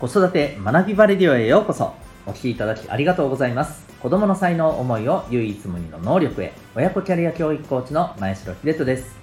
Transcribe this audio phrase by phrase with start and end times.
[0.00, 1.92] 子育て学びバレディオへようこそ。
[2.26, 3.86] お聞きいただきありがとうございます。
[4.00, 6.54] 子供の才能思いを唯一無二の能力へ。
[6.74, 9.14] 親子キャリア教育コーチの前城秀人です。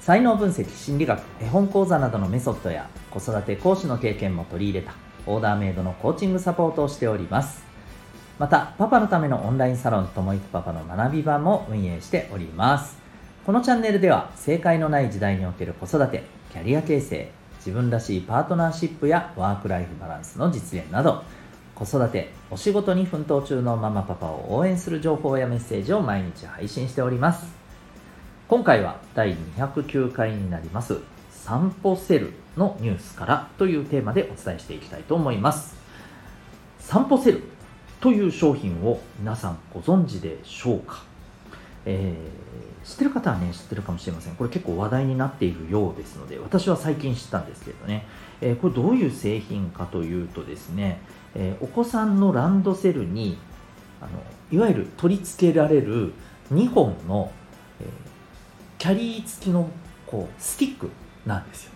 [0.00, 4.94] 才能分析心理学絵本講座などのメソッドや子育て講師の経験も取り入れた
[5.26, 7.62] オーダーメイドのコーチングサポートをしております。
[8.38, 12.96] またパパのためのオンラインサロンともいくパパの学び場も運営しております。
[13.44, 21.22] このチャンネルでは正解のない時代における子育てキャリア形成自分らしいパートナーシップやワークライフバランスの実現など
[21.76, 27.46] 子育てお仕事に奮闘中のママパパを応援する情報やメッセージを毎日配信しております。
[28.48, 30.98] 今回は第209回になります
[31.30, 35.74] 散歩セルのニュースからというテーマでお伝えしていきたいと思います。
[36.80, 37.44] 散歩セル
[38.00, 41.11] という商品を皆さんご存知でしょうか？
[41.84, 44.34] えー、知ってる方はね知ってるかもしれません。
[44.34, 48.06] これ結構話題になっているようですので私は最近知ったんですけどね、
[48.40, 51.00] えー、これどういう製品かというとですね、
[51.34, 53.38] えー、お子さんのランドセルに
[54.00, 54.10] あの
[54.50, 56.12] いわゆる取り付けられる
[56.52, 57.32] 2本の、
[57.80, 57.86] え
[58.78, 59.70] キャリー付きの
[60.06, 60.90] こうスティック
[61.24, 61.72] なんですよ。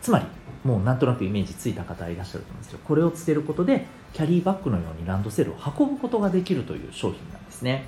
[0.00, 0.24] つまり
[0.64, 7.84] もうなんとなくイメージついた方いらっしゃると思うんですけどこれをつけることでキャリーバッグのようにランドセルを運ぶことができるという商品なんですね。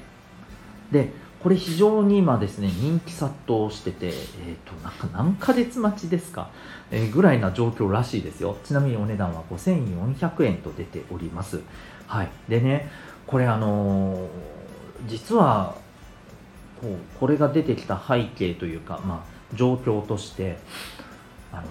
[0.92, 1.10] で
[1.42, 4.12] これ非常に今ですね人気殺到してて、えー
[4.64, 6.50] と、なんか何ヶ月待ちですか、
[6.92, 8.56] えー、ぐらいな状況らしいですよ。
[8.62, 11.60] ちなみにお値段は5400円と出ております。
[12.06, 12.30] はい。
[12.48, 12.88] でね
[13.26, 14.28] これあのー、
[15.08, 15.74] 実は
[16.80, 20.58] こうこれが出てきた背景というか、まあ、状況として
[21.52, 21.62] あの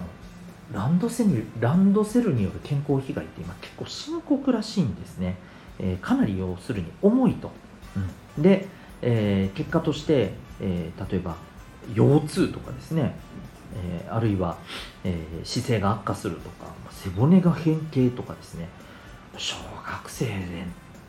[0.72, 5.36] ランドセルランドセルによる健康被害って今結構深刻らしいんですね、
[5.78, 7.50] えー、かなり要するに重いと、
[8.36, 8.68] うん、で
[9.02, 11.36] えー、結果として、えー、例えば
[11.94, 13.16] 腰痛とかですね、
[13.74, 14.56] えー、あるいは、
[15.04, 18.68] え姿勢が悪化するとか背骨が変形とかですね。
[19.36, 20.32] 小学生で、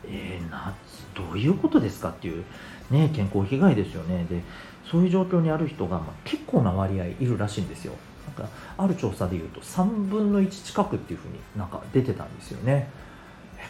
[0.08, 0.74] えな
[1.14, 2.44] どういうことですかっていう、
[2.90, 4.26] ね、健康被害ですよね。
[4.28, 4.42] で
[4.90, 7.94] そういう状況にある人が、まあ、結構な割合いるらしいんですよ。
[8.36, 12.88] なんかある調査でいうと3分の1近くっていうふうになんか出てたんですよね。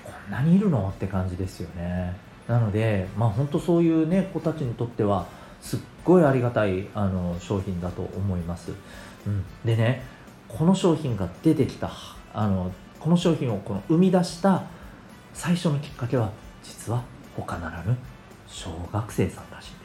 [0.05, 0.89] こんなにいるの？
[0.89, 2.17] って感じですよね。
[2.49, 5.27] なので、まあ、本当そういう、ね、子たちにとっては
[5.61, 8.73] すっごいありがたいあの商品だと思います、
[9.27, 10.03] うん、でね
[10.49, 11.91] この商品が出てきた
[12.35, 14.65] あのこの商品をこの生み出した
[15.33, 16.31] 最初のきっかけは
[16.63, 17.03] 実は
[17.37, 17.97] 他ならぬ
[18.47, 19.84] 小学生さんらしい。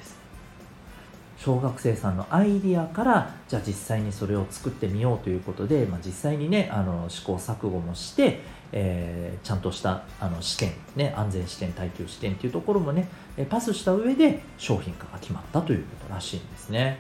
[1.39, 8.41] 小学生さんのアイディアからじゃあ実際にそれを作ってみようということで、まあ、実際にねあの試行錯誤もして
[8.72, 13.07] えー、ちゃんとしたあの試験、ね、安全試験耐久試験っていうところもね
[13.50, 17.00] パスした上で商品化が決まったということらしいんですね。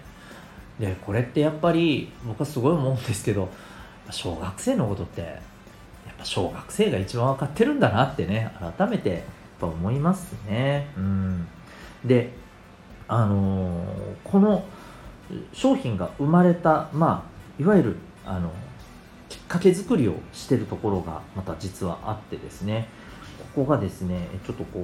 [0.79, 3.49] でこれってやっぱり僕はすごい思うんですけど
[4.09, 9.21] 小学生のことってやっぱ小学生が一番分かってるんだなってね改めてやっ
[9.59, 10.87] ぱ思いますね。
[10.97, 11.47] うん。
[12.05, 12.31] で
[13.09, 13.85] あのー、
[14.23, 14.63] この
[15.51, 18.51] 商品が生まれたまあいわゆるあの
[19.27, 22.87] きっかけ作りをしてるところがまた実はあってですね。
[23.55, 24.79] ここがですねちょっとこ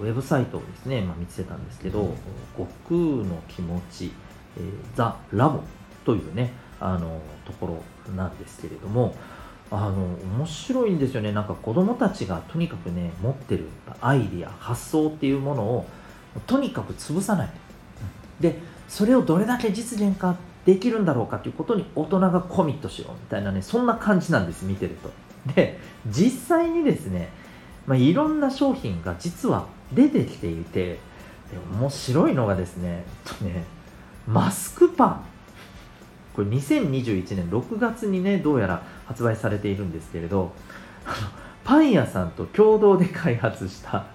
[0.00, 2.14] うウェブサイトをですね、まあ、見つけたんですけど
[2.56, 4.12] 「悟空の気持ち、
[4.56, 5.60] えー、ザ・ラボ」
[6.04, 9.14] というねあのところなんですけれども
[9.70, 10.06] あの
[10.38, 11.32] 面白いんですよね。
[11.32, 13.66] なんか子供たちがとにかくね持ってる
[14.00, 15.86] アイディア発想っていうものを
[16.46, 17.50] とにかく潰さない。
[18.40, 25.10] でそれをどれだけ実現かできるんだろうかということに大人がコミットしようみたいなねそんな感じなんです見てると。
[25.54, 27.30] で実際にですね、
[27.86, 30.98] まあ、いろんな商品が実は出てきていて
[31.72, 33.64] 面白いのがですねとね
[34.26, 35.24] マスクパン。
[36.34, 40.52] これ2021年6月にねどうやら発売されているんですけれど
[41.64, 44.06] パン屋さんと共同で開発した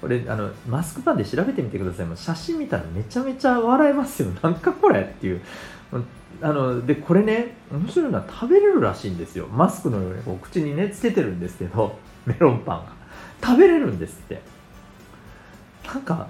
[0.00, 2.06] これあのマスクパンで調べてみてください。
[2.16, 4.28] 写真見たらめちゃめちゃ笑えますよ。
[4.42, 5.40] なんかこれっていう。
[6.42, 9.46] あのでこれね面白いのは食べれるらしいんですよ。
[9.46, 12.96] マスクのようにこう口にねつけてるんですけど メロンパンが。
[13.42, 14.40] 食べれるんですって。
[15.86, 16.26] なんか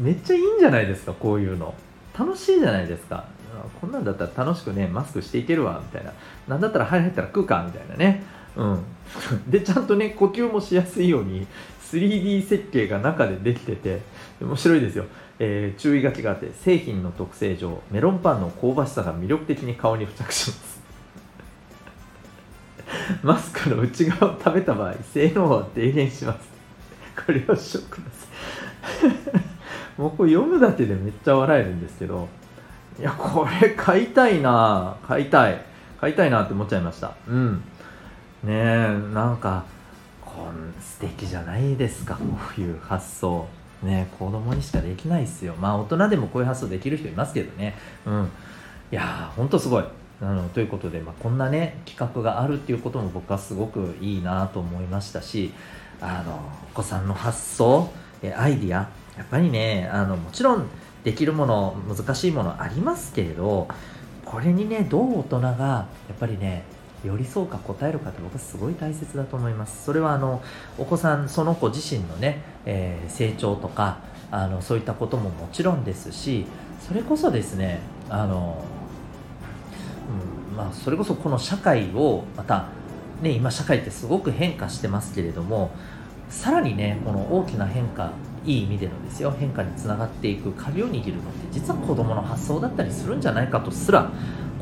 [0.00, 1.74] めっちゃいいんじゃないですかこういうの。
[2.16, 3.24] 楽しいじゃないですか。
[3.80, 6.12] こんなんだったら楽しくねマスクしていけるわみたいな。
[6.46, 8.22] なんだったら入ったら食うかみたいなね。
[8.56, 8.84] うん、
[9.50, 11.46] でちゃんとね呼吸もしやすいように
[11.90, 14.00] 3D 設計が中でできてて
[14.40, 15.04] 面白いですよ、
[15.38, 20.76] えー、注意書きがあって製品の特性上メロンパンの香ばしさが魅力的に顔に付着します。
[23.22, 26.48] マスクの内側を食べた場合性能は低減します。
[27.26, 28.28] これをショックです。
[29.98, 32.28] もうこれ読むだけでめっちゃ笑えるんですけど
[32.98, 35.60] いやこれ買いたいな買いたい。
[36.00, 37.14] 買いたいなって思っちゃいました。
[37.28, 37.62] うん。
[38.46, 39.64] ねえなんか
[40.24, 42.22] こん素敵じゃないですかこ
[42.56, 43.46] ういう発想。
[43.82, 45.54] ね子供にしかできないですよ。
[45.60, 47.74] まあ大人でもこういう発想できる人いますけどね。
[48.06, 48.30] うん。
[48.92, 49.84] いやーほんとすごい。
[50.22, 55.52] あのということで、まあ、こんなね企画があるっていうことも僕はすごくいいなと思いましたし
[56.00, 56.40] あの
[56.72, 57.90] お子さんの発想
[58.22, 58.90] えアイディアや
[59.22, 60.68] っぱりねあのもちろん
[61.04, 63.68] できるもの難しいものありますけれど
[64.24, 66.64] これにねどう大人がやっぱりね
[67.06, 69.84] 寄り添うか答えるかって僕はすごい大切だと思います。
[69.84, 70.42] それはあの
[70.78, 73.98] お子さんその子自身のね、えー、成長とか
[74.30, 76.46] あのそういったことももちろんですし
[76.86, 78.64] それこそですねあの、
[80.50, 82.68] うんまあ、それこそこの社会をまた
[83.22, 85.70] ね今社会ってすごく変化してますけれども
[86.28, 88.12] さらにねこの大きな変化
[88.44, 94.10] いい意味でのですよ変化につながっていく鍵を握るのって実は子どもの発想だったりするんじゃないかとすら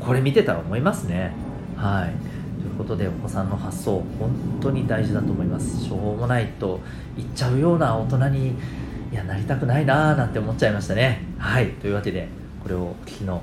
[0.03, 1.33] これ見てたら思いますね。
[1.75, 2.34] はい。
[2.65, 4.31] いうことでお子さんの発想本
[4.61, 5.83] 当に大事だと思います。
[5.83, 6.79] しょうもないと
[7.15, 8.53] 言っちゃうような大人にい
[9.13, 11.21] やなりたくないなーなんて思っちゃいましたね。
[11.37, 11.69] はい。
[11.73, 12.27] というわけで
[12.61, 13.41] これをお聞きの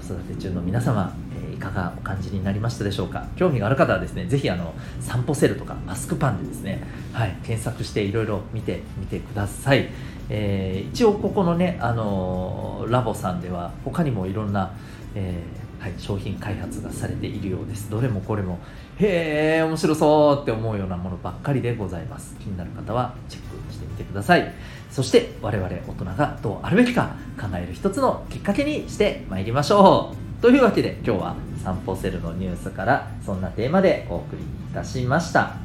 [0.00, 1.12] 子育て中の皆様
[1.50, 3.26] えいかがお感じになりましたでしょうか？
[3.36, 6.82] 興味がある方はですねぜひあの散歩セルとかマスクパンでですね、
[7.12, 9.88] はい、検索していろいろ見てみてください、
[10.28, 14.72] えー、一応ここのね、あのー、ラボさんでは他にもいろんな、
[15.14, 17.88] えー、はい、商品開発がされているようです。
[17.90, 18.58] どれもこれも
[18.98, 22.36] へえ面白そうって思うようなものばっかりでございます。
[22.40, 24.52] 気になる方はチェックしてみてください。
[24.90, 30.42] そして我々大人がどうあるべきか考える一つのきっかけにしてまいりましょう。
[30.42, 35.56] というわけで今日は散歩セルのニュースからそんなテーマでお送りいたしました、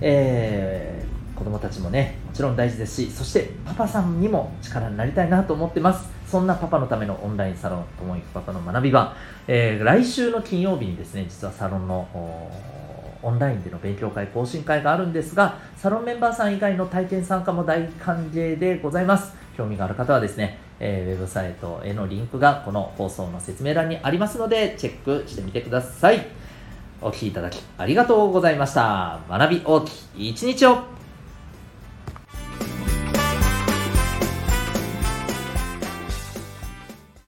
[0.00, 6.15] えー、子供たちもねもちろん大事ですしそしてパパさんにも力になりたいなと思ってます。
[6.26, 9.14] そんなパパのためのオンラインサロンともいくパパの学び場、
[9.46, 12.08] えー、来週の金曜日にですね実はサロンの
[13.22, 19.34] オンラインでの勉強会、講習会があるんですが、サロンメンバーさん以外の体験参加も大歓迎でございます。
[19.56, 26.26] 興味がある方はですね、えー、ウェブサイトへのリンクがこの放送の説明欄にありますので、チェックしてみてください。
[27.00, 29.20] お聴きいただきありがとうございました。
[29.28, 30.95] 学び大きい一日を